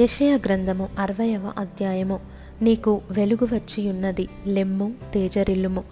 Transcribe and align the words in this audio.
యషయ 0.00 0.36
గ్రంథము 0.36 0.88
అరవయవ 0.98 1.52
అధ్యాయము. 1.58 2.20
నీకు 2.62 3.00
వెలుగు 3.10 3.54
వచ్చియున్నది 3.54 4.28
లెమ్ము 4.46 4.94
తేజరిల్లుము. 5.14 5.84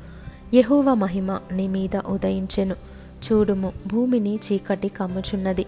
యహోవ 0.55 0.95
మహిమ 0.95 1.39
నీ 1.53 1.69
మీద 1.69 1.97
ఉదయించెను. 1.97 2.75
చూడుము 3.33 3.73
భూమిని 3.87 4.37
చీకటి 4.37 4.89
కమ్ముచున్నది. 4.89 5.65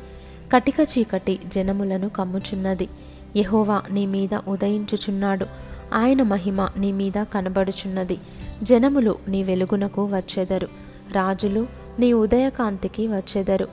కటిక 0.52 0.74
చీకటి 0.80 1.38
జనములను 1.46 2.08
కమ్ముచున్నది. 2.08 2.88
యహోవా 3.36 3.82
నీ 3.90 4.06
మీద 4.06 4.38
ఉదయించుచున్నాడు. 4.48 5.46
ఆయన 5.92 6.22
మహిమ 6.22 6.68
నీ 6.78 6.92
మీద 6.92 7.22
కనబడుచున్నది. 7.34 8.18
జనములు 8.62 9.16
నీ 9.28 9.42
వెలుగునకు 9.42 10.04
వచ్చెదరు. 10.04 10.68
రాజులు 11.12 11.66
నీ 11.98 12.12
ఉదయకాంతికి 12.12 13.06
వచ్చెదరు. 13.08 13.64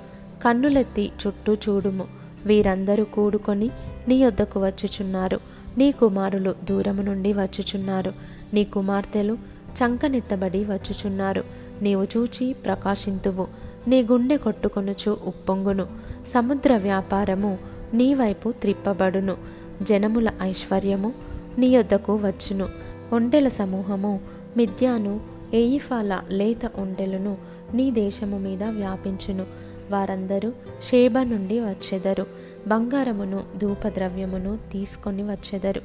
కన్నులెత్తి 0.45 1.11
చుట్టూ 1.27 1.53
చూడుము. 1.53 2.07
వీరందరూ 2.45 3.03
కూడుకొని 3.03 3.69
నీ 4.09 4.15
యొద్దకు 4.15 4.65
వచ్చుచున్నారు. 4.65 5.39
నీ 5.77 5.91
కుమారులు 5.91 6.55
దూరము 6.69 7.01
నుండి 7.01 7.33
వచ్చుచున్నారు. 7.33 8.13
నీ 8.53 8.63
కుమార్తెలు 8.63 9.33
చంకనెత్తబడి 9.73 10.65
వచ్చుచున్నారు. 10.65 11.43
నీవు 11.81 12.03
చూచి 12.03 12.53
ప్రకాశింతువు. 12.53 13.47
నీ 13.87 14.01
గుండె 14.01 14.37
కొట్టుకొనుచు 14.37 15.17
ఉప్పొంగును. 15.25 15.87
సముద్ర 16.27 16.77
వ్యాపారము 16.77 17.57
నీ 17.93 18.13
వైపు 18.13 18.51
త్రిప్పబడును. 18.51 19.37
జనముల 19.81 20.29
ఐశ్వర్యము 20.41 21.13
నీ 21.57 21.67
యొద్దకు 21.67 22.15
వచ్చును. 22.15 22.69
ఒంటెల 23.13 23.47
సమూహము 23.47 24.19
మిథ్యాను 24.57 25.19
ఎయిఫాల 25.53 26.21
లేత 26.29 26.65
ఒంటెలను 26.65 27.37
నీ 27.73 27.91
దేశము 27.91 28.37
మీద 28.37 28.63
వ్యాపించును. 28.63 29.45
వారందరూ 29.91 30.51
షేబ 30.89 31.19
నుండి 31.19 31.59
వచ్చెదరు. 31.59 32.25
బంగారమును 32.67 33.43
ధూపద్రవ్యమును 33.57 34.59
తీసుకొని 34.71 35.23
వచ్చెదరు. 35.23 35.81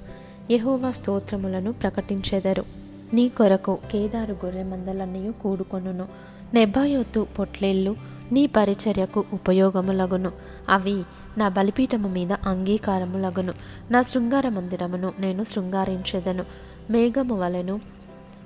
యహోవా 0.51 0.91
స్తోత్రములను 0.91 1.73
ప్రకటించెదరు. 1.73 2.65
నీ 3.13 3.29
కొరకు 3.29 3.79
కేదారు 3.93 4.33
గొర్రె 4.33 4.63
మందలన్నయు 4.63 5.33
కూడుకొనును. 5.33 6.09
నెబాయోతు 6.55 7.27
పొట్లేళ్ళు 7.39 7.97
నీ 8.33 8.47
పరిచర్యకు 8.47 9.25
ఉపయోగములగును. 9.33 10.33
అవి 10.69 11.03
నా 11.39 11.49
బలిపీఠము 11.49 12.09
మీద 12.09 12.33
అంగీకారములగును. 12.33 13.55
నా 13.91 14.03
శృంగార 14.03 14.49
మందిరమును 14.49 15.13
నేను 15.21 15.45
శృంగారించెదను. 15.45 16.45
మేఘము 16.91 17.41
వలెను 17.41 17.81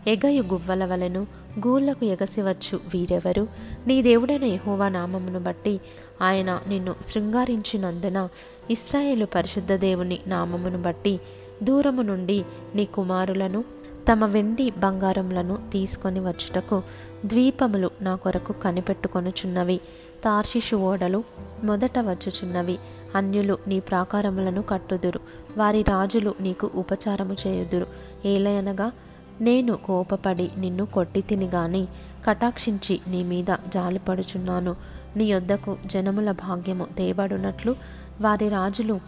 ఎగయు 0.06 0.42
గువ్వల 0.42 0.84
వలెను 0.84 1.26
గూళ్ళకు 1.66 2.04
ఎగసివచ్చు 2.04 2.80
వీరెవరు? 2.94 3.48
నీ 3.86 4.02
దేవుడైన 4.02 4.44
యహోవా 4.44 4.88
నామమును 4.88 5.40
బట్టి 5.40 5.80
ఆయన 6.22 6.60
నిన్ను 6.68 6.94
శృంగారించినందున 7.08 8.28
ఇస్రాయేలు 8.70 9.26
పరిశుద్ధ 9.26 9.72
దేవుని 9.72 10.18
నామమును 10.26 10.82
బట్టి 10.82 11.20
దూరము 11.62 12.02
నుండి 12.02 12.44
నీ 12.74 12.84
కుమారులను 12.84 13.64
తమ 14.12 14.24
వెండి 14.24 14.70
బంగారములను 14.70 15.58
తీసుకొని 15.72 16.20
వచ్చుటకు 16.20 16.82
ద్వీపములు 17.24 17.90
నా 18.00 18.14
కొరకు 18.14 18.52
కనిపెట్టుకొనుచున్నవి. 18.52 19.80
తార్షిషు 20.24 20.76
ఓడలు 20.76 21.24
మొదట 21.64 21.98
వచ్చుచున్నవి. 21.98 22.78
అన్యులు 23.14 23.58
నీ 23.66 23.80
ప్రాకారములను 23.80 24.62
కట్టుదురు. 24.62 25.20
వారి 25.56 25.82
రాజులు 25.82 26.34
నీకు 26.40 26.70
ఉపచారము 26.74 27.36
చేయుదురు. 27.46 27.86
ఏలయనగా 28.24 28.92
నేను 29.40 29.76
కోపపడి 29.76 30.50
నిన్ను 30.58 30.86
కొట్టి 30.86 31.20
తినిగాని 31.20 31.88
కటాక్షించి 32.26 33.00
నీ 33.08 33.22
మీద 33.22 33.56
జాలిపడుచున్నాను. 33.68 34.76
నీ 35.16 35.24
యొద్దకు 35.24 35.76
జనముల 35.86 36.30
భాగ్యము 36.30 36.84
తేబడునట్లు 36.84 37.76
వారి 38.20 38.48
రాజులు 38.48 39.00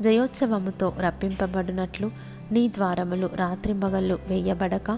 జయోత్సవముతో 0.00 0.92
రప్పింపబడినట్లు 1.00 2.10
నీ 2.52 2.68
ద్వారములు 2.68 3.30
రాత్రింబగళ్ళు 3.34 4.18
వేయబడక 4.28 4.90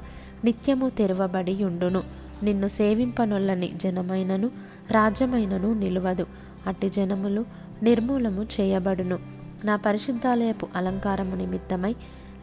నిత్యము 0.44 0.88
తెరవబడి 0.88 1.64
ఉండును 1.64 2.02
నిన్ను 2.42 2.68
సేవింపనొల్లని 2.68 3.72
జనమైనను 3.76 4.50
రాజ్యమైనను 4.90 5.74
నిలువదు. 5.74 6.26
అట్టి 6.66 6.90
జనములు 6.90 7.44
నిర్మూలము 7.82 8.42
చేయబడును. 8.42 9.18
నా 9.64 9.76
పరిశుద్ధాలయపు 9.76 10.68
అలంకారము 10.76 11.36
నిమిత్తమై 11.36 11.94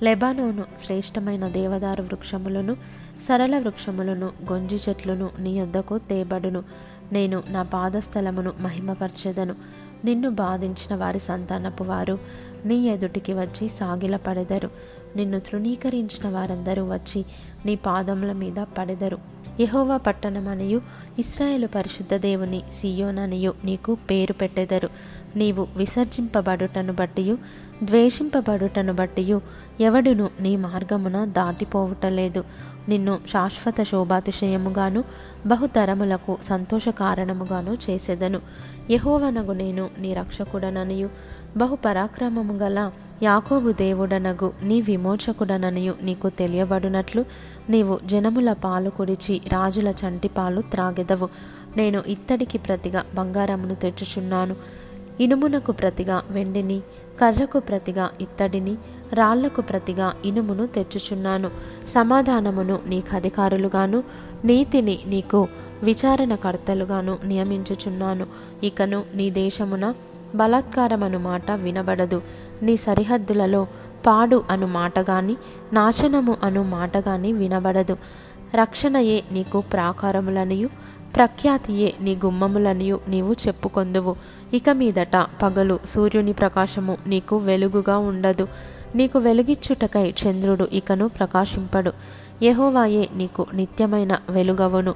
లెబానోను 0.04 0.66
శ్రేష్టమైన 0.86 1.48
దేవదారు 1.48 2.04
వృక్షములను 2.04 2.76
సరళ 3.28 3.60
వృక్షములను 3.60 4.32
గొంజి 4.52 4.80
చెట్లను 4.90 5.30
నీ 5.40 5.60
యొద్దకు 5.60 5.98
తేబడును. 5.98 6.64
నేను 7.12 7.44
నా 7.50 7.64
పాదస్థలమును 7.64 8.54
మహిమపరచెదను. 8.60 9.56
నిన్ను 10.06 10.30
బాధించిన 10.30 10.96
వారి 10.96 11.20
సంతానపు 11.20 11.84
వారు 11.84 12.20
నీ 12.66 12.76
ఎదుటికి 12.76 13.34
వచ్చి 13.34 13.70
సాగిలపడెదరు. 13.70 14.70
నిన్ను 15.16 15.40
తృణీకరించిన 15.40 16.30
వారందరూ 16.30 16.94
వచ్చి 16.94 17.26
నీ 17.66 17.76
పాదముల 17.76 18.32
మీద 18.32 18.66
పడెదరు. 18.78 19.37
యహోవా 19.60 19.98
పట్టణమనియు 19.98 20.82
ఇస్రాయేలు 21.20 21.68
పరిశుద్ధ 21.68 22.16
దేవుని 22.16 22.64
సియోననియు 22.74 23.54
నీకు 23.66 23.98
పేరు 24.10 24.34
పెట్టెదరు. 24.34 24.90
నీవు 25.36 25.68
విసర్జింపబడుటను 25.78 26.94
బట్టియు 26.94 27.38
ద్వేషింపబడుటను 27.84 28.94
బట్టియు 28.94 29.42
ఎవడును 29.82 30.30
నీ 30.40 30.56
మార్గమున 30.56 31.26
దాటిపోవుటలేదు. 31.26 32.44
నిన్ను 32.90 33.20
శాశ్వత 33.30 33.84
శోభాతిశయముగాను 33.84 35.04
బహుతరములకు 35.46 36.38
సంతోష 36.44 36.90
కారణముగాను 36.90 37.78
చేసేదను. 37.90 38.42
యహోవనగు 38.92 39.52
నేను 39.52 39.90
నీ 40.00 40.14
రక్షకుడననియు 40.14 41.10
బహుపరాక్రమము 41.58 42.54
గల 42.54 42.92
యాకోబు 43.24 43.72
దేవుడనగు 43.72 44.54
నీ 44.64 44.82
విమోచకుడననియు 44.82 45.94
నీకు 46.04 46.30
తెలియబడినట్లు 46.30 47.26
నీవు 47.70 48.00
జనముల 48.06 48.54
పాలు 48.54 48.90
కుడిచి 48.90 49.42
రాజుల 49.48 49.88
చంటి 49.88 50.28
పాలు 50.28 50.62
త్రాగెదవు. 50.62 51.30
నేను 51.78 52.04
ఇత్తడికి 52.08 52.58
ప్రతిగా 52.58 53.06
బంగారమును 53.16 53.76
తెచ్చుచున్నాను. 53.76 54.56
ఇనుమునకు 55.20 55.72
ప్రతిగా 55.72 56.24
వెండిని 56.30 56.82
కర్రకు 57.22 57.60
ప్రతిగా 57.60 58.10
ఇత్తడిని 58.22 58.76
రాళ్ళకు 59.14 59.62
ప్రతిగా 59.62 60.14
ఇనుమును 60.26 60.68
తెచ్చుచున్నాను. 60.68 61.50
సమాధానమును 61.90 62.80
నీకు 62.88 63.16
అధికారులుగాను 63.16 64.04
నీతిని 64.46 65.00
నీకు 65.08 65.48
విచారణకర్తలుగాను 65.84 67.18
నియమించుచున్నాను. 67.26 68.28
ఇకను 68.64 69.04
నీ 69.16 69.30
దేశమున 69.30 69.94
బలాత్కారం 70.36 71.04
అను 71.04 71.20
మాట 71.20 71.52
వినబడదు. 71.52 72.22
నీ 72.62 72.78
సరిహద్దులలో 72.78 73.68
పాడు 74.08 74.44
అను 74.50 74.68
మాట 74.68 75.00
గాని 75.00 75.38
నాశనము 75.74 76.38
అను 76.44 76.64
మాట 76.64 76.98
గాని 76.98 77.34
వినబడదు. 77.34 77.98
రక్షణయే 78.56 79.24
నీకు 79.32 79.62
ప్రాకారములనియు 79.62 80.70
ప్రఖ్యాతియే 81.16 81.94
నీ 82.02 82.16
గుమ్మములనియు 82.26 83.00
నీవు 83.08 83.34
చెప్పుకొందువు. 83.48 84.16
ఇక 84.54 84.70
మీదట 84.70 85.26
పగలు 85.42 85.80
సూర్యుని 85.86 86.34
ప్రకాశము 86.34 86.98
నీకు 87.08 87.38
వెలుగుగా 87.38 87.98
ఉండదు. 87.98 88.48
నీకు 88.96 89.20
వెలుగిచ్చుటకై 89.20 90.14
చంద్రుడు 90.28 90.68
ఇకను 90.74 91.08
ప్రకాశింపడు. 91.08 91.92
యహోవాయే 92.44 93.10
నీకు 93.16 93.46
నిత్యమైన 93.54 94.20
వెలుగవును. 94.30 94.96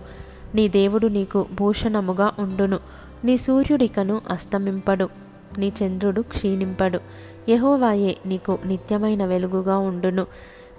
నీ 0.55 0.67
దేవుడు 0.67 1.07
నీకు 1.07 1.45
భూషణముగా 1.55 2.31
ఉండును. 2.39 2.79
నీ 3.23 3.37
సూర్యుడికను 3.37 4.21
అస్తమింపడు. 4.29 5.20
నీ 5.57 5.73
చంద్రుడు 5.83 6.21
క్షీణింపడు. 6.21 6.99
యహోవాయే 7.49 8.17
నీకు 8.25 8.59
నిత్యమైన 8.65 9.25
వెలుగుగా 9.25 9.77
ఉండును. 9.77 10.25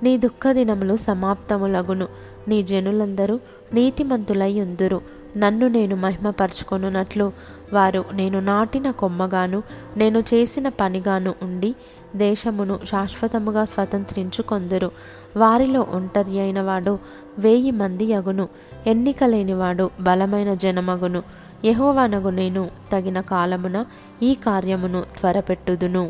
నీ 0.02 0.18
దుఃఖదినములు 0.18 0.96
సమాప్తములగును. 0.96 2.08
నీ 2.48 2.62
జనులందరూ 2.62 3.40
నీతిమంతులై 3.74 4.60
ఉందురు. 4.60 5.00
నన్ను 5.36 5.68
నేను 5.68 5.96
మహిమపరచుకొనున్నట్లు 5.96 7.32
వారు 7.72 8.04
నేను 8.12 8.40
నాటిన 8.40 8.90
కొమ్మగాను 8.90 9.62
నేను 9.96 10.18
చేసిన 10.18 10.68
పనిగాను 10.68 11.34
ఉండి 11.42 11.74
దేశమును 12.16 12.78
శాశ్వతముగా 12.84 13.64
స్వతంత్రించుకొందురు. 13.64 14.90
వారిలో 15.36 15.80
ఒంటరి 15.80 16.40
అయిన 16.40 16.60
వాడు 16.60 16.98
వేయి 17.38 17.70
మంది 17.70 18.12
అగును. 18.12 18.48
ఎన్నిక 18.86 19.24
లేనివాడు 19.24 19.90
బలమైన 20.00 20.54
జనమగును. 20.54 21.22
యహోవానగు 21.64 22.30
నేను 22.30 22.70
తగిన 22.92 23.20
కాలమున 23.20 23.84
ఈ 24.22 24.34
కార్యమును 24.34 25.00
త్వరపెట్టుదును. 25.18 26.04